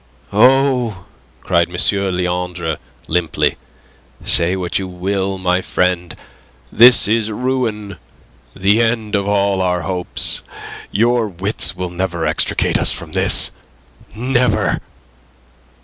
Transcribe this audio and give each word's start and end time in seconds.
"Oh!" 0.33 1.05
cried 1.43 1.67
M. 1.69 1.75
Leandre, 1.75 2.77
limply. 3.07 3.55
"Say 4.25 4.55
what 4.55 4.79
you 4.79 4.87
will, 4.87 5.37
my 5.37 5.61
friend, 5.61 6.15
this 6.71 7.07
is 7.07 7.29
ruin 7.29 7.97
the 8.55 8.81
end 8.81 9.13
of 9.13 9.27
all 9.27 9.61
our 9.61 9.81
hopes. 9.83 10.41
Your 10.91 11.27
wits 11.27 11.75
will 11.75 11.91
never 11.91 12.25
extricate 12.25 12.79
us 12.79 12.91
from 12.91 13.11
this. 13.11 13.51
Never!" 14.15 14.79